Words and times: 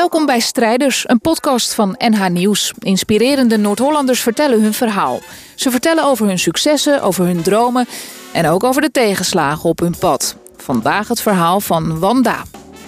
Welkom 0.00 0.26
bij 0.26 0.40
Strijders, 0.40 1.08
een 1.08 1.20
podcast 1.20 1.74
van 1.74 1.94
NH 1.98 2.28
Nieuws. 2.28 2.72
Inspirerende 2.78 3.56
Noord-Hollanders 3.56 4.20
vertellen 4.20 4.62
hun 4.62 4.74
verhaal. 4.74 5.20
Ze 5.54 5.70
vertellen 5.70 6.04
over 6.04 6.26
hun 6.26 6.38
successen, 6.38 7.02
over 7.02 7.24
hun 7.24 7.42
dromen 7.42 7.86
en 8.32 8.46
ook 8.46 8.64
over 8.64 8.82
de 8.82 8.90
tegenslagen 8.90 9.68
op 9.70 9.78
hun 9.78 9.94
pad. 9.98 10.36
Vandaag 10.56 11.08
het 11.08 11.20
verhaal 11.20 11.60
van 11.60 11.98
Wanda. 11.98 12.42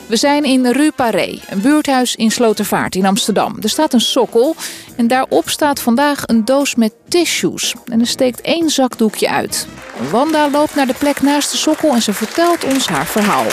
We 0.06 0.16
zijn 0.16 0.44
in 0.44 0.66
Rue 0.66 0.92
Paré, 0.92 1.40
een 1.48 1.60
buurthuis 1.60 2.16
in 2.16 2.30
Slotervaart 2.30 2.94
in 2.94 3.06
Amsterdam. 3.06 3.56
Er 3.60 3.68
staat 3.68 3.92
een 3.92 4.00
sokkel 4.00 4.54
en 4.96 5.06
daarop 5.06 5.48
staat 5.48 5.80
vandaag 5.80 6.22
een 6.26 6.44
doos 6.44 6.74
met 6.74 6.92
tissues. 7.08 7.74
En 7.84 8.00
er 8.00 8.06
steekt 8.06 8.40
één 8.40 8.70
zakdoekje 8.70 9.28
uit. 9.28 9.66
Wanda 10.10 10.50
loopt 10.50 10.74
naar 10.74 10.86
de 10.86 10.94
plek 10.98 11.22
naast 11.22 11.50
de 11.50 11.56
sokkel 11.56 11.94
en 11.94 12.02
ze 12.02 12.12
vertelt 12.12 12.64
ons 12.64 12.86
haar 12.86 13.06
verhaal. 13.06 13.46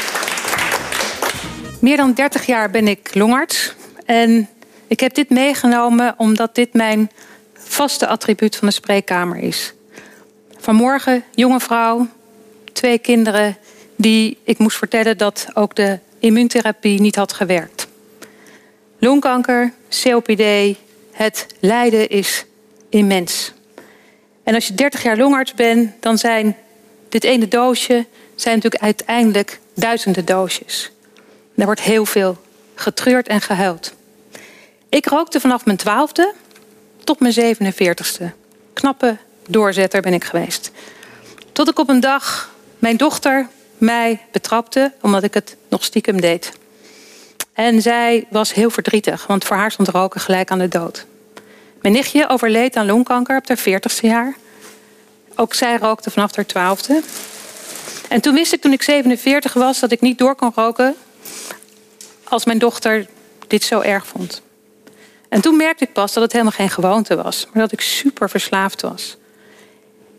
Meer 1.80 1.98
dan 1.98 2.14
30 2.14 2.46
jaar 2.46 2.70
ben 2.70 2.88
ik 2.88 3.16
longarts. 3.16 3.74
En 4.06 4.50
ik 4.88 5.00
heb 5.00 5.14
dit 5.14 5.30
meegenomen 5.30 6.14
omdat 6.18 6.56
dit 6.56 6.74
mijn 6.74 7.12
vaste 7.54 8.08
attribuut 8.08 8.56
van 8.56 8.68
de 8.68 8.74
spreekkamer 8.74 9.38
is. 9.38 9.74
Vanmorgen, 10.58 11.24
jonge 11.32 11.60
vrouw, 11.60 12.08
twee 12.74 12.98
kinderen, 12.98 13.58
die 13.96 14.38
ik 14.44 14.58
moest 14.58 14.78
vertellen 14.78 15.18
dat 15.18 15.48
ook 15.54 15.76
de 15.76 16.00
immuuntherapie 16.20 17.02
niet 17.02 17.16
had 17.16 17.34
gewerkt. 17.34 17.88
Longkanker, 18.98 19.74
COPD, 20.04 20.78
het 21.12 21.48
lijden 21.60 22.10
is 22.10 22.46
immens. 22.90 23.54
En 24.44 24.56
als 24.56 24.68
je 24.68 24.74
30 24.74 25.04
jaar 25.04 25.18
longarts 25.18 25.54
bent, 25.54 25.92
dan 26.00 26.18
zijn 26.18 26.58
dit 27.10 27.24
ene 27.24 27.48
doosje 27.48 28.06
zijn 28.36 28.56
natuurlijk 28.56 28.84
uiteindelijk 28.84 29.60
duizenden 29.76 30.26
doosjes. 30.26 30.92
Er 31.60 31.66
wordt 31.66 31.82
heel 31.82 32.06
veel 32.06 32.38
getreurd 32.76 33.28
en 33.28 33.42
gehuild. 33.42 33.94
Ik 34.90 35.06
rookte 35.06 35.40
vanaf 35.40 35.66
mijn 35.66 35.78
twaalfde 35.78 36.34
tot 37.04 37.20
mijn 37.20 37.56
47ste. 37.56 38.24
Knappe 38.74 39.18
doorzetter 39.48 40.02
ben 40.02 40.14
ik 40.14 40.24
geweest. 40.24 40.72
Tot 41.52 41.70
ik 41.70 41.80
op 41.80 41.90
een 41.90 42.00
dag 42.00 42.54
mijn 42.78 42.98
dochter 42.98 43.48
mij 43.78 44.26
betrapte 44.32 44.94
omdat 45.02 45.24
ik 45.24 45.34
het 45.34 45.56
nog 45.70 45.84
stiekem 45.84 46.22
deed. 46.22 46.52
En 47.54 47.82
zij 47.82 48.26
was 48.30 48.54
heel 48.54 48.70
verdrietig, 48.70 49.28
want 49.28 49.44
voor 49.44 49.56
haar 49.56 49.72
stond 49.72 49.88
roken 49.88 50.22
gelijk 50.22 50.52
aan 50.52 50.60
de 50.60 50.68
dood. 50.68 51.06
Mijn 51.82 51.94
nichtje 51.94 52.30
overleed 52.30 52.76
aan 52.76 52.86
longkanker 52.86 53.38
op 53.38 53.48
haar 53.48 53.58
40ste 53.58 54.02
jaar. 54.02 54.36
Ook 55.36 55.54
zij 55.54 55.78
rookte 55.78 56.12
vanaf 56.12 56.36
haar 56.36 56.46
twaalfde. 56.46 57.02
En 58.10 58.22
toen 58.22 58.34
wist 58.34 58.54
ik 58.54 58.62
toen 58.62 58.74
ik 58.74 58.84
47 58.84 59.54
was 59.54 59.80
dat 59.80 59.92
ik 59.92 60.02
niet 60.02 60.18
door 60.18 60.36
kon 60.36 60.52
roken 60.56 60.96
als 62.30 62.46
mijn 62.46 62.58
dochter 62.58 63.08
dit 63.48 63.64
zo 63.64 63.80
erg 63.80 64.08
vond. 64.08 64.42
En 65.30 65.42
toen 65.42 65.58
merkte 65.58 65.84
ik 65.84 65.94
pas 65.94 66.14
dat 66.14 66.24
het 66.24 66.32
helemaal 66.32 66.54
geen 66.54 66.70
gewoonte 66.70 67.16
was, 67.16 67.48
maar 67.54 67.62
dat 67.62 67.72
ik 67.72 67.82
super 67.82 68.30
verslaafd 68.30 68.82
was. 68.82 69.18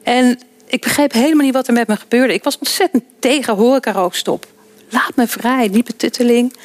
En 0.02 0.40
ik 0.66 0.80
begreep 0.80 1.12
helemaal 1.12 1.44
niet 1.44 1.54
wat 1.54 1.66
er 1.66 1.72
met 1.72 1.88
me 1.88 1.96
gebeurde. 1.96 2.34
Ik 2.34 2.44
was 2.44 2.58
ontzettend 2.58 3.04
tegen 3.18 3.54
horecarookstop. 3.54 4.46
Laat 4.88 5.16
me 5.16 5.26
vrij, 5.26 5.70
die 5.70 5.82
betutteling. 5.82 6.56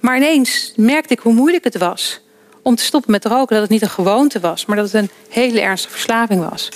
Maar 0.00 0.16
ineens 0.16 0.72
merkte 0.76 1.12
ik 1.12 1.18
hoe 1.18 1.32
moeilijk 1.32 1.64
het 1.64 1.76
was 1.76 2.20
om 2.62 2.74
te 2.74 2.82
stoppen 2.82 3.10
met 3.10 3.24
roken. 3.24 3.54
Dat 3.54 3.62
het 3.62 3.70
niet 3.70 3.82
een 3.82 3.88
gewoonte 3.88 4.40
was, 4.40 4.66
maar 4.66 4.76
dat 4.76 4.92
het 4.92 5.02
een 5.02 5.10
hele 5.28 5.60
ernstige 5.60 5.92
verslaving 5.92 6.48
was. 6.50 6.68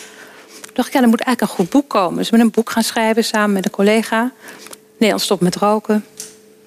Toen 0.60 0.72
dacht 0.72 0.88
ik, 0.88 0.94
ja, 0.94 1.02
er 1.02 1.08
moet 1.08 1.20
eigenlijk 1.20 1.52
een 1.52 1.58
goed 1.58 1.70
boek 1.70 1.88
komen. 1.88 2.16
Dus 2.16 2.30
ben 2.30 2.40
een 2.40 2.50
boek 2.50 2.70
gaan 2.70 2.82
schrijven 2.82 3.24
samen 3.24 3.52
met 3.52 3.64
een 3.64 3.70
collega. 3.70 4.32
Nederland 4.92 5.20
stop 5.20 5.40
met 5.40 5.56
roken. 5.56 6.04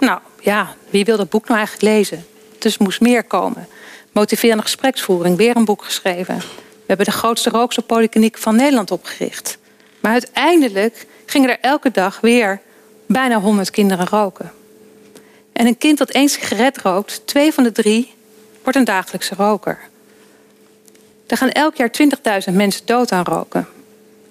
Nou 0.04 0.20
ja, 0.40 0.76
wie 0.90 1.06
wil 1.06 1.18
dat 1.18 1.30
boek 1.30 1.48
nou 1.48 1.58
eigenlijk 1.58 1.96
lezen? 1.96 2.26
Dus 2.58 2.78
moest 2.78 3.02
meer 3.02 3.23
komen. 3.23 3.68
Motiverende 4.12 4.64
gespreksvoering, 4.64 5.38
weer 5.38 5.56
een 5.56 5.66
boek 5.66 5.84
geschreven. 5.84 6.38
We 6.38 6.84
hebben 6.88 7.06
de 7.06 7.12
grootste 7.12 7.50
rookstoppolykliniek 7.50 8.38
van 8.38 8.56
Nederland 8.56 8.91
opgericht. 8.91 9.58
Maar 10.00 10.12
uiteindelijk 10.12 11.06
gingen 11.25 11.50
er 11.50 11.59
elke 11.62 11.91
dag 11.91 12.19
weer 12.22 12.62
bijna 13.06 13.40
100 13.40 13.69
kinderen 13.69 14.08
roken. 14.08 14.52
En 15.53 15.66
een 15.66 15.78
kind 15.78 15.97
dat 15.97 16.09
één 16.09 16.30
sigaret 16.30 16.78
rookt, 16.78 17.22
twee 17.28 17.53
van 17.53 17.64
de 17.64 17.72
drie, 17.72 18.14
wordt 18.64 18.78
een 18.78 18.84
dagelijkse 18.84 19.35
roker. 19.35 19.80
Er 21.28 21.38
gaan 21.38 21.50
elk 21.50 21.75
jaar 21.75 21.91
20.000 22.47 22.53
mensen 22.53 22.85
dood 22.85 23.12
aan 23.12 23.24
roken. 23.24 23.68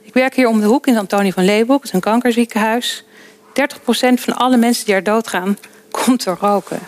Ik 0.02 0.14
werk 0.14 0.34
hier 0.34 0.48
om 0.48 0.60
de 0.60 0.66
hoek 0.66 0.86
in 0.86 0.96
Antonie 0.96 1.32
van 1.32 1.44
Leeuwenhoek, 1.44 1.80
het 1.80 1.88
is 1.88 1.92
een 1.92 2.00
kankerziekenhuis. 2.00 3.04
30% 3.60 4.14
van 4.14 4.36
alle 4.36 4.56
mensen 4.56 4.84
die 4.84 4.94
er 4.94 5.02
doodgaan, 5.02 5.58
komt 5.90 6.24
door 6.24 6.36
roken. 6.40 6.80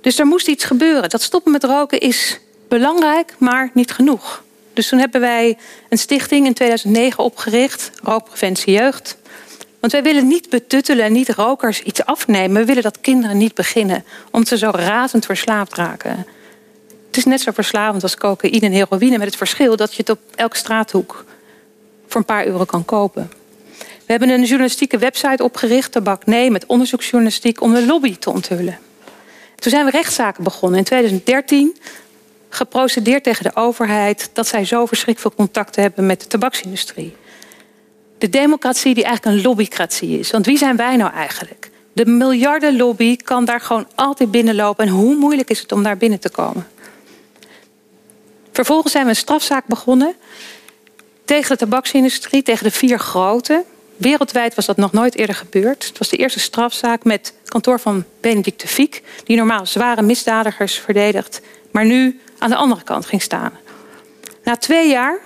Dus 0.00 0.18
er 0.18 0.26
moest 0.26 0.48
iets 0.48 0.64
gebeuren. 0.64 1.10
Dat 1.10 1.22
stoppen 1.22 1.52
met 1.52 1.64
roken 1.64 2.00
is 2.00 2.40
belangrijk, 2.68 3.34
maar 3.38 3.70
niet 3.74 3.90
genoeg. 3.90 4.44
Dus 4.72 4.88
toen 4.88 4.98
hebben 4.98 5.20
wij 5.20 5.58
een 5.88 5.98
stichting 5.98 6.46
in 6.46 6.54
2009 6.54 7.24
opgericht, 7.24 7.90
Rookpreventie 8.02 8.72
Jeugd. 8.72 9.16
Want 9.80 9.92
wij 9.92 10.02
willen 10.02 10.28
niet 10.28 10.50
betuttelen 10.50 11.04
en 11.04 11.12
niet 11.12 11.28
rokers 11.28 11.82
iets 11.82 12.04
afnemen. 12.04 12.60
We 12.60 12.66
willen 12.66 12.82
dat 12.82 13.00
kinderen 13.00 13.36
niet 13.36 13.54
beginnen, 13.54 14.04
omdat 14.30 14.48
ze 14.48 14.58
zo 14.58 14.70
razend 14.70 15.26
verslaafd 15.26 15.74
raken. 15.74 16.26
Het 17.06 17.16
is 17.16 17.24
net 17.24 17.40
zo 17.40 17.50
verslavend 17.52 18.02
als 18.02 18.16
cocaïne 18.16 18.66
en 18.66 18.72
heroïne, 18.72 19.18
met 19.18 19.26
het 19.26 19.36
verschil 19.36 19.76
dat 19.76 19.90
je 19.90 20.00
het 20.00 20.10
op 20.10 20.18
elke 20.34 20.56
straathoek 20.56 21.24
voor 22.06 22.20
een 22.20 22.26
paar 22.26 22.46
euro 22.46 22.64
kan 22.64 22.84
kopen. 22.84 23.30
We 24.06 24.12
hebben 24.12 24.28
een 24.28 24.44
journalistieke 24.44 24.98
website 24.98 25.42
opgericht, 25.42 25.92
Tabak 25.92 26.26
Nee, 26.26 26.50
met 26.50 26.66
onderzoeksjournalistiek 26.66 27.60
om 27.60 27.74
de 27.74 27.86
lobby 27.86 28.16
te 28.16 28.30
onthullen. 28.30 28.78
Toen 29.56 29.70
zijn 29.70 29.84
we 29.84 29.90
rechtszaken 29.90 30.44
begonnen 30.44 30.78
in 30.78 30.84
2013, 30.84 31.76
geprocedeerd 32.48 33.24
tegen 33.24 33.44
de 33.44 33.56
overheid 33.56 34.30
dat 34.32 34.46
zij 34.46 34.64
zo 34.64 34.86
verschrikkelijk 34.86 35.34
veel 35.34 35.44
contacten 35.44 35.82
hebben 35.82 36.06
met 36.06 36.20
de 36.20 36.26
tabaksindustrie. 36.26 37.16
De 38.18 38.28
democratie 38.28 38.94
die 38.94 39.04
eigenlijk 39.04 39.36
een 39.36 39.42
lobbycratie 39.42 40.18
is. 40.18 40.30
Want 40.30 40.46
wie 40.46 40.58
zijn 40.58 40.76
wij 40.76 40.96
nou 40.96 41.12
eigenlijk? 41.12 41.70
De 41.92 42.06
miljardenlobby 42.06 43.16
kan 43.16 43.44
daar 43.44 43.60
gewoon 43.60 43.88
altijd 43.94 44.30
binnenlopen. 44.30 44.86
En 44.86 44.92
hoe 44.92 45.14
moeilijk 45.14 45.50
is 45.50 45.60
het 45.60 45.72
om 45.72 45.82
daar 45.82 45.96
binnen 45.96 46.18
te 46.18 46.30
komen? 46.30 46.66
Vervolgens 48.52 48.92
zijn 48.92 49.04
we 49.04 49.10
een 49.10 49.16
strafzaak 49.16 49.66
begonnen 49.66 50.14
tegen 51.24 51.50
de 51.50 51.56
tabaksindustrie, 51.56 52.42
tegen 52.42 52.64
de 52.64 52.70
vier 52.70 52.98
grote. 52.98 53.64
Wereldwijd 53.96 54.54
was 54.54 54.66
dat 54.66 54.76
nog 54.76 54.92
nooit 54.92 55.16
eerder 55.16 55.34
gebeurd. 55.34 55.86
Het 55.86 55.98
was 55.98 56.08
de 56.08 56.16
eerste 56.16 56.40
strafzaak 56.40 57.04
met 57.04 57.32
het 57.40 57.50
kantoor 57.50 57.80
van 57.80 58.04
Benedict 58.20 58.60
de 58.60 58.68
Fiek, 58.68 59.02
die 59.24 59.36
normaal 59.36 59.66
zware 59.66 60.02
misdadigers 60.02 60.78
verdedigt, 60.78 61.40
maar 61.70 61.84
nu 61.84 62.20
aan 62.38 62.50
de 62.50 62.56
andere 62.56 62.82
kant 62.82 63.06
ging 63.06 63.22
staan. 63.22 63.52
Na 64.44 64.56
twee 64.56 64.88
jaar 64.88 65.18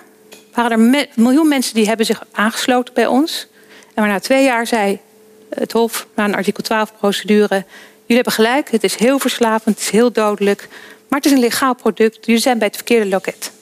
waren 0.55 0.71
er 0.71 1.09
miljoen 1.15 1.49
mensen 1.49 1.75
die 1.75 1.87
hebben 1.87 2.07
zich 2.07 2.23
aangesloten 2.33 2.95
bij 2.95 3.07
ons. 3.07 3.47
En 3.95 4.03
maar 4.03 4.09
na 4.13 4.21
twee 4.21 4.45
jaar 4.45 4.67
zei 4.67 5.01
het 5.49 5.73
Hof, 5.73 6.07
na 6.15 6.25
een 6.25 6.35
artikel 6.35 6.65
12-procedure... 6.65 7.65
jullie 8.07 8.23
hebben 8.23 8.33
gelijk, 8.33 8.71
het 8.71 8.85
is 8.85 8.95
heel 8.95 9.19
verslavend, 9.19 9.75
het 9.75 9.85
is 9.85 9.91
heel 9.91 10.13
dodelijk... 10.13 10.69
maar 11.09 11.19
het 11.19 11.29
is 11.29 11.33
een 11.33 11.41
legaal 11.41 11.75
product, 11.75 12.27
jullie 12.27 12.41
zijn 12.41 12.59
bij 12.59 12.67
het 12.67 12.77
verkeerde 12.77 13.09
loket. 13.09 13.53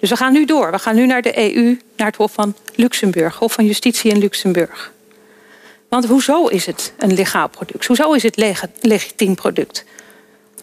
Dus 0.00 0.10
we 0.10 0.16
gaan 0.16 0.32
nu 0.32 0.44
door. 0.44 0.70
We 0.70 0.78
gaan 0.78 0.94
nu 0.94 1.06
naar 1.06 1.22
de 1.22 1.54
EU, 1.54 1.78
naar 1.96 2.06
het 2.06 2.16
Hof 2.16 2.32
van 2.32 2.56
Luxemburg, 2.74 3.36
Hof 3.36 3.52
van 3.52 3.66
Justitie 3.66 4.10
in 4.10 4.18
Luxemburg. 4.18 4.92
Want 5.88 6.06
hoezo 6.06 6.46
is 6.46 6.66
het 6.66 6.92
een 6.98 7.14
legaal 7.14 7.48
product? 7.48 7.86
Hoezo 7.86 8.12
is 8.12 8.22
het 8.22 8.36
leg 8.36 8.64
legitiem 8.80 9.34
product? 9.34 9.84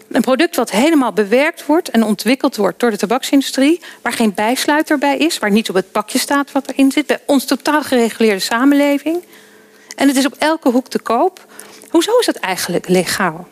Een 0.07 0.21
product 0.21 0.55
wat 0.55 0.71
helemaal 0.71 1.13
bewerkt 1.13 1.65
wordt 1.65 1.89
en 1.89 2.03
ontwikkeld 2.03 2.55
wordt 2.55 2.79
door 2.79 2.91
de 2.91 2.97
tabaksindustrie, 2.97 3.81
waar 4.01 4.13
geen 4.13 4.33
bijsluiter 4.33 4.97
bij 4.97 5.17
is, 5.17 5.39
waar 5.39 5.51
niet 5.51 5.69
op 5.69 5.75
het 5.75 5.91
pakje 5.91 6.19
staat 6.19 6.51
wat 6.51 6.69
erin 6.69 6.91
zit, 6.91 7.07
bij 7.07 7.19
ons 7.25 7.45
totaal 7.45 7.83
gereguleerde 7.83 8.39
samenleving. 8.39 9.23
En 9.95 10.07
het 10.07 10.17
is 10.17 10.25
op 10.25 10.35
elke 10.37 10.69
hoek 10.69 10.87
te 10.87 10.99
koop. 10.99 11.45
Hoezo 11.90 12.17
is 12.19 12.25
dat 12.25 12.35
eigenlijk 12.35 12.87
legaal? 12.87 13.47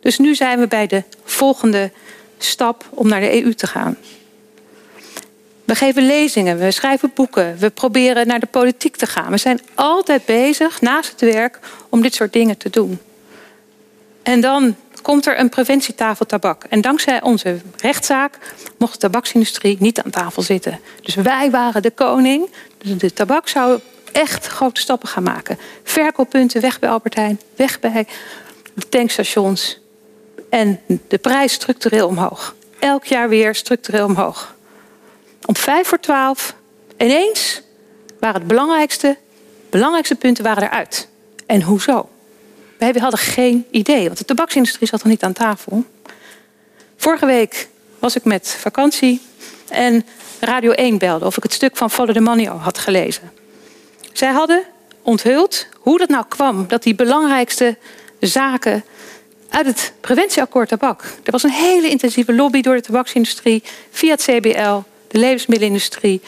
Dus 0.00 0.18
nu 0.18 0.34
zijn 0.34 0.58
we 0.58 0.66
bij 0.66 0.86
de 0.86 1.02
volgende 1.24 1.90
stap 2.38 2.84
om 2.90 3.08
naar 3.08 3.20
de 3.20 3.42
EU 3.42 3.54
te 3.54 3.66
gaan. 3.66 3.96
We 5.70 5.76
geven 5.76 6.06
lezingen, 6.06 6.58
we 6.58 6.70
schrijven 6.70 7.10
boeken, 7.14 7.56
we 7.58 7.70
proberen 7.70 8.26
naar 8.26 8.40
de 8.40 8.46
politiek 8.46 8.96
te 8.96 9.06
gaan. 9.06 9.30
We 9.30 9.36
zijn 9.36 9.60
altijd 9.74 10.24
bezig, 10.24 10.80
naast 10.80 11.10
het 11.10 11.20
werk, 11.20 11.58
om 11.88 12.02
dit 12.02 12.14
soort 12.14 12.32
dingen 12.32 12.56
te 12.56 12.70
doen. 12.70 12.98
En 14.22 14.40
dan 14.40 14.76
komt 15.02 15.26
er 15.26 15.38
een 15.38 15.48
preventietafel 15.48 16.26
tabak. 16.26 16.64
En 16.64 16.80
dankzij 16.80 17.22
onze 17.22 17.60
rechtszaak 17.76 18.38
mocht 18.78 18.92
de 18.92 18.98
tabaksindustrie 18.98 19.76
niet 19.80 20.02
aan 20.02 20.10
tafel 20.10 20.42
zitten. 20.42 20.80
Dus 21.02 21.14
wij 21.14 21.50
waren 21.50 21.82
de 21.82 21.90
koning. 21.90 22.50
Dus 22.78 22.98
de 22.98 23.12
tabak 23.12 23.48
zou 23.48 23.80
echt 24.12 24.46
grote 24.46 24.80
stappen 24.80 25.08
gaan 25.08 25.22
maken. 25.22 25.58
Verkooppunten 25.82 26.60
weg 26.60 26.78
bij 26.78 26.90
Albert 26.90 27.14
Heijn, 27.14 27.40
weg 27.56 27.80
bij 27.80 28.06
de 28.74 28.88
tankstations. 28.88 29.80
En 30.48 30.80
de 31.08 31.18
prijs 31.18 31.52
structureel 31.52 32.08
omhoog. 32.08 32.54
Elk 32.78 33.04
jaar 33.04 33.28
weer 33.28 33.54
structureel 33.54 34.06
omhoog. 34.06 34.58
Om 35.50 35.56
vijf 35.56 35.88
voor 35.88 36.00
twaalf, 36.00 36.54
ineens, 36.98 37.62
waren 38.20 38.40
de 38.40 38.46
belangrijkste, 38.46 39.16
belangrijkste 39.70 40.14
punten 40.14 40.44
waren 40.44 40.62
eruit. 40.62 41.08
En 41.46 41.62
hoezo? 41.62 42.08
wij 42.78 42.92
hadden 42.98 43.20
geen 43.20 43.66
idee, 43.70 44.06
want 44.06 44.18
de 44.18 44.24
tabaksindustrie 44.24 44.88
zat 44.88 45.02
nog 45.02 45.12
niet 45.12 45.22
aan 45.22 45.32
tafel. 45.32 45.84
Vorige 46.96 47.26
week 47.26 47.68
was 47.98 48.16
ik 48.16 48.24
met 48.24 48.56
vakantie 48.58 49.20
en 49.68 50.06
Radio 50.40 50.70
1 50.70 50.98
belde 50.98 51.26
of 51.26 51.36
ik 51.36 51.42
het 51.42 51.52
stuk 51.52 51.76
van 51.76 51.90
Follow 51.90 52.14
the 52.14 52.20
Money 52.20 52.44
had 52.44 52.78
gelezen. 52.78 53.32
Zij 54.12 54.32
hadden 54.32 54.64
onthuld 55.02 55.66
hoe 55.74 55.98
dat 55.98 56.08
nou 56.08 56.24
kwam 56.28 56.68
dat 56.68 56.82
die 56.82 56.94
belangrijkste 56.94 57.76
zaken 58.20 58.84
uit 59.48 59.66
het 59.66 59.92
preventieakkoord 60.00 60.68
tabak. 60.68 61.02
Er 61.22 61.32
was 61.32 61.42
een 61.42 61.50
hele 61.50 61.88
intensieve 61.88 62.34
lobby 62.34 62.60
door 62.60 62.74
de 62.74 62.82
tabaksindustrie, 62.82 63.62
via 63.90 64.10
het 64.10 64.22
CBL, 64.22 64.78
de 65.10 65.18
levensmiddelenindustrie 65.18 66.20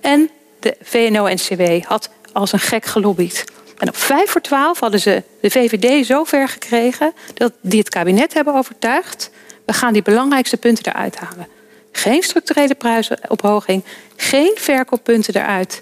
en 0.00 0.30
de 0.60 0.76
VNO-NCW 0.82 1.84
had 1.84 2.10
als 2.32 2.52
een 2.52 2.58
gek 2.58 2.84
gelobbyd. 2.84 3.44
En 3.78 3.88
op 3.88 3.96
5 3.96 4.30
voor 4.30 4.40
12 4.40 4.80
hadden 4.80 5.00
ze 5.00 5.22
de 5.40 5.50
VVD 5.50 6.06
zo 6.06 6.24
ver 6.24 6.48
gekregen 6.48 7.12
dat 7.34 7.52
die 7.60 7.78
het 7.78 7.88
kabinet 7.88 8.34
hebben 8.34 8.54
overtuigd. 8.54 9.30
We 9.64 9.72
gaan 9.72 9.92
die 9.92 10.02
belangrijkste 10.02 10.56
punten 10.56 10.92
eruit 10.92 11.16
halen. 11.16 11.48
Geen 11.92 12.22
structurele 12.22 12.74
prijsophoging, 12.74 13.84
geen 14.16 14.52
verkooppunten 14.54 15.34
eruit. 15.34 15.80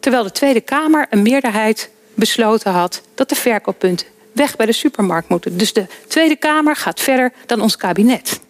Terwijl 0.00 0.22
de 0.22 0.32
Tweede 0.32 0.60
Kamer 0.60 1.06
een 1.10 1.22
meerderheid 1.22 1.90
besloten 2.14 2.72
had 2.72 3.02
dat 3.14 3.28
de 3.28 3.34
verkooppunten 3.34 4.06
weg 4.32 4.56
bij 4.56 4.66
de 4.66 4.72
supermarkt 4.72 5.28
moeten. 5.28 5.56
Dus 5.56 5.72
de 5.72 5.86
Tweede 6.08 6.36
Kamer 6.36 6.76
gaat 6.76 7.00
verder 7.00 7.32
dan 7.46 7.60
ons 7.60 7.76
kabinet. 7.76 8.40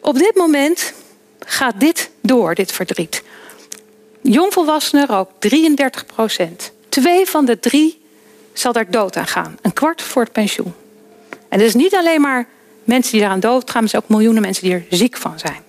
Op 0.00 0.18
dit 0.18 0.34
moment 0.34 0.92
gaat 1.46 1.80
dit 1.80 2.10
door, 2.20 2.54
dit 2.54 2.72
verdriet. 2.72 3.22
Jongvolwassenen 4.22 5.06
rook 5.06 5.30
33 5.38 6.06
procent. 6.06 6.72
Twee 6.88 7.26
van 7.26 7.44
de 7.44 7.58
drie 7.58 8.00
zal 8.52 8.72
daar 8.72 8.90
dood 8.90 9.16
aan 9.16 9.26
gaan. 9.26 9.56
Een 9.62 9.72
kwart 9.72 10.02
voor 10.02 10.22
het 10.22 10.32
pensioen. 10.32 10.74
En 11.48 11.58
het 11.58 11.68
is 11.68 11.74
niet 11.74 11.94
alleen 11.94 12.20
maar 12.20 12.46
mensen 12.84 13.12
die 13.12 13.20
daaraan 13.20 13.40
dood 13.40 13.70
gaan, 13.70 13.72
maar 13.72 13.82
er 13.82 13.88
zijn 13.88 14.02
ook 14.02 14.08
miljoenen 14.08 14.42
mensen 14.42 14.62
die 14.62 14.72
er 14.72 14.84
ziek 14.90 15.16
van 15.16 15.38
zijn. 15.38 15.62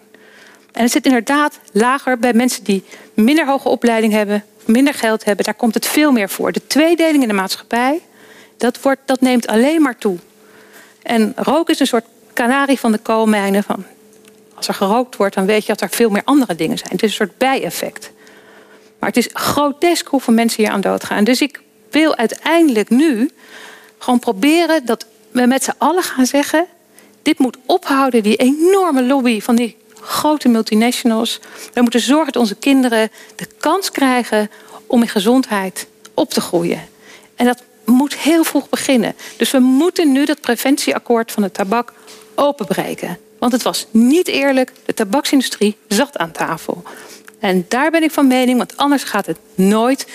En 0.71 0.81
het 0.81 0.91
zit 0.91 1.05
inderdaad 1.05 1.59
lager 1.71 2.19
bij 2.19 2.33
mensen 2.33 2.63
die 2.63 2.83
minder 3.13 3.45
hoge 3.45 3.69
opleiding 3.69 4.13
hebben, 4.13 4.45
minder 4.65 4.93
geld 4.93 5.23
hebben. 5.23 5.45
Daar 5.45 5.53
komt 5.53 5.73
het 5.73 5.87
veel 5.87 6.11
meer 6.11 6.29
voor. 6.29 6.51
De 6.51 6.67
tweedeling 6.67 7.21
in 7.21 7.27
de 7.27 7.33
maatschappij, 7.33 8.01
dat, 8.57 8.81
wordt, 8.81 9.01
dat 9.05 9.21
neemt 9.21 9.47
alleen 9.47 9.81
maar 9.81 9.97
toe. 9.97 10.17
En 11.01 11.33
rook 11.35 11.69
is 11.69 11.79
een 11.79 11.87
soort 11.87 12.05
kanarie 12.33 12.79
van 12.79 12.91
de 12.91 12.97
koolmijnen. 12.97 13.63
Van, 13.63 13.85
als 14.67 14.79
er 14.79 14.87
gerookt 14.87 15.15
wordt, 15.15 15.35
dan 15.35 15.45
weet 15.45 15.61
je 15.61 15.67
dat 15.67 15.81
er 15.81 15.89
veel 15.89 16.09
meer 16.09 16.21
andere 16.25 16.55
dingen 16.55 16.77
zijn. 16.77 16.91
Het 16.91 17.03
is 17.03 17.09
een 17.09 17.15
soort 17.15 17.37
bijeffect. 17.37 18.11
Maar 18.99 19.09
het 19.09 19.17
is 19.17 19.29
grotesk 19.33 20.07
hoeveel 20.07 20.33
mensen 20.33 20.63
hier 20.63 20.71
aan 20.71 20.81
doodgaan. 20.81 21.23
Dus 21.23 21.41
ik 21.41 21.61
wil 21.91 22.15
uiteindelijk 22.15 22.89
nu 22.89 23.31
gewoon 23.97 24.19
proberen 24.19 24.85
dat 24.85 25.05
we 25.31 25.45
met 25.45 25.63
z'n 25.63 25.73
allen 25.77 26.03
gaan 26.03 26.25
zeggen: 26.25 26.65
dit 27.21 27.39
moet 27.39 27.57
ophouden, 27.65 28.23
die 28.23 28.35
enorme 28.35 29.03
lobby 29.03 29.41
van 29.41 29.55
die 29.55 29.77
grote 30.01 30.47
multinationals. 30.47 31.39
We 31.73 31.81
moeten 31.81 31.99
zorgen 31.99 32.33
dat 32.33 32.41
onze 32.41 32.55
kinderen 32.55 33.11
de 33.35 33.47
kans 33.57 33.91
krijgen 33.91 34.49
om 34.87 35.01
in 35.01 35.09
gezondheid 35.09 35.87
op 36.13 36.29
te 36.29 36.41
groeien. 36.41 36.81
En 37.35 37.45
dat 37.45 37.63
moet 37.85 38.17
heel 38.17 38.43
vroeg 38.43 38.69
beginnen. 38.69 39.15
Dus 39.37 39.51
we 39.51 39.59
moeten 39.59 40.11
nu 40.11 40.25
dat 40.25 40.41
preventieakkoord 40.41 41.31
van 41.31 41.43
de 41.43 41.51
tabak 41.51 41.93
openbreken. 42.35 43.17
Want 43.43 43.55
het 43.55 43.63
was 43.63 43.85
niet 43.91 44.27
eerlijk. 44.27 44.71
De 44.85 44.93
tabaksindustrie 44.93 45.77
zat 45.87 46.17
aan 46.17 46.31
tafel. 46.31 46.83
En 47.39 47.65
daar 47.67 47.91
ben 47.91 48.03
ik 48.03 48.11
van 48.11 48.27
mening, 48.27 48.57
want 48.57 48.77
anders 48.77 49.03
gaat 49.03 49.25
het 49.25 49.37
nooit 49.55 50.07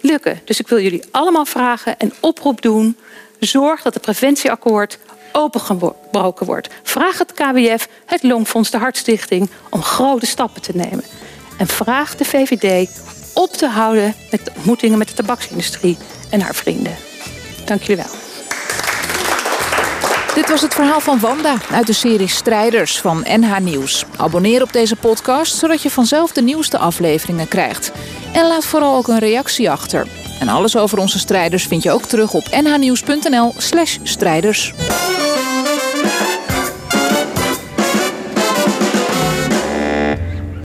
lukken. 0.00 0.40
Dus 0.44 0.60
ik 0.60 0.68
wil 0.68 0.80
jullie 0.80 1.02
allemaal 1.10 1.44
vragen 1.44 1.98
en 1.98 2.12
oproep 2.20 2.62
doen. 2.62 2.96
Zorg 3.40 3.82
dat 3.82 3.94
het 3.94 4.02
preventieakkoord 4.02 4.98
opengebroken 5.32 6.46
wordt. 6.46 6.68
Vraag 6.82 7.18
het 7.18 7.32
KWF, 7.32 7.88
het 8.06 8.22
Longfonds, 8.22 8.70
de 8.70 8.78
Hartstichting 8.78 9.50
om 9.70 9.82
grote 9.82 10.26
stappen 10.26 10.62
te 10.62 10.76
nemen. 10.76 11.04
En 11.58 11.66
vraag 11.66 12.16
de 12.16 12.24
VVD 12.24 12.90
op 13.34 13.52
te 13.52 13.66
houden 13.66 14.14
met 14.30 14.44
de 14.44 14.52
ontmoetingen 14.56 14.98
met 14.98 15.08
de 15.08 15.14
tabaksindustrie 15.14 15.98
en 16.30 16.40
haar 16.40 16.54
vrienden. 16.54 16.96
Dank 17.64 17.82
jullie 17.82 18.04
wel. 18.04 18.29
Dit 20.34 20.48
was 20.48 20.60
het 20.60 20.74
verhaal 20.74 21.00
van 21.00 21.20
Wanda 21.20 21.56
uit 21.70 21.86
de 21.86 21.92
serie 21.92 22.28
Strijders 22.28 23.00
van 23.00 23.24
NH 23.28 23.58
Nieuws. 23.58 24.04
Abonneer 24.16 24.62
op 24.62 24.72
deze 24.72 24.96
podcast 24.96 25.56
zodat 25.56 25.82
je 25.82 25.90
vanzelf 25.90 26.32
de 26.32 26.42
nieuwste 26.42 26.78
afleveringen 26.78 27.48
krijgt. 27.48 27.92
En 28.32 28.46
laat 28.46 28.64
vooral 28.64 28.96
ook 28.96 29.08
een 29.08 29.18
reactie 29.18 29.70
achter. 29.70 30.06
En 30.40 30.48
alles 30.48 30.76
over 30.76 30.98
onze 30.98 31.18
strijders 31.18 31.66
vind 31.66 31.82
je 31.82 31.90
ook 31.90 32.04
terug 32.04 32.34
op 32.34 32.48
nhnieuws.nl/strijders. 32.50 34.72